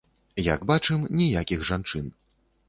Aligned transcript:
Як 0.45 0.63
бачым, 0.71 1.03
ніякіх 1.19 1.67
жанчын. 1.71 2.09